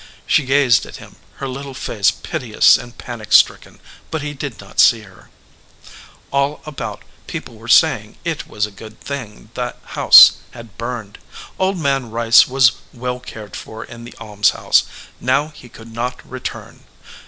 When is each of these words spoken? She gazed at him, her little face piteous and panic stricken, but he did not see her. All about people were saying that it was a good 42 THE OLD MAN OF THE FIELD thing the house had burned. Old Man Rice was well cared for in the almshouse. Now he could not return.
She 0.25 0.45
gazed 0.45 0.87
at 0.87 0.95
him, 0.95 1.17
her 1.35 1.47
little 1.47 1.75
face 1.75 2.09
piteous 2.09 2.75
and 2.75 2.97
panic 2.97 3.31
stricken, 3.31 3.79
but 4.09 4.23
he 4.23 4.33
did 4.33 4.59
not 4.59 4.79
see 4.79 5.01
her. 5.01 5.29
All 6.31 6.59
about 6.65 7.03
people 7.27 7.53
were 7.57 7.67
saying 7.67 8.17
that 8.23 8.31
it 8.31 8.47
was 8.47 8.65
a 8.65 8.71
good 8.71 8.97
42 9.03 9.03
THE 9.13 9.21
OLD 9.21 9.29
MAN 9.29 9.31
OF 9.43 9.53
THE 9.53 9.59
FIELD 9.61 9.73
thing 9.75 9.79
the 9.83 9.89
house 9.89 10.33
had 10.49 10.77
burned. 10.79 11.17
Old 11.59 11.77
Man 11.77 12.09
Rice 12.09 12.47
was 12.47 12.71
well 12.91 13.19
cared 13.19 13.55
for 13.55 13.85
in 13.85 14.03
the 14.03 14.15
almshouse. 14.19 14.85
Now 15.19 15.49
he 15.49 15.69
could 15.69 15.93
not 15.93 16.27
return. 16.27 16.85